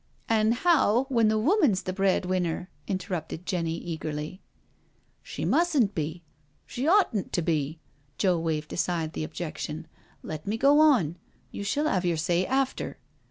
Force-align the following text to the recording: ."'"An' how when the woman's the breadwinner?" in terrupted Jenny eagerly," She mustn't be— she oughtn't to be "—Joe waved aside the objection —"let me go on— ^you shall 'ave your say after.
."'"An' 0.29 0.53
how 0.53 1.03
when 1.09 1.27
the 1.27 1.37
woman's 1.37 1.83
the 1.83 1.93
breadwinner?" 1.93 2.71
in 2.87 2.97
terrupted 2.97 3.45
Jenny 3.45 3.77
eagerly," 3.77 4.41
She 5.21 5.45
mustn't 5.45 5.93
be— 5.93 6.23
she 6.65 6.87
oughtn't 6.87 7.31
to 7.33 7.43
be 7.43 7.77
"—Joe 8.17 8.39
waved 8.39 8.73
aside 8.73 9.13
the 9.13 9.23
objection 9.23 9.85
—"let 10.23 10.47
me 10.47 10.57
go 10.57 10.79
on— 10.79 11.17
^you 11.53 11.63
shall 11.63 11.87
'ave 11.87 12.07
your 12.07 12.17
say 12.17 12.47
after. 12.47 12.97